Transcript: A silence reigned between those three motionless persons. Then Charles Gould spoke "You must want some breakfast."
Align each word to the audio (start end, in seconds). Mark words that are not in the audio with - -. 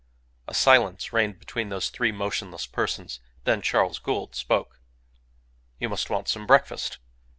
A 0.47 0.55
silence 0.55 1.13
reigned 1.13 1.37
between 1.37 1.69
those 1.69 1.91
three 1.91 2.11
motionless 2.11 2.65
persons. 2.65 3.19
Then 3.43 3.61
Charles 3.61 3.99
Gould 3.99 4.33
spoke 4.33 4.81
"You 5.79 5.89
must 5.89 6.09
want 6.09 6.27
some 6.27 6.47
breakfast." 6.47 6.97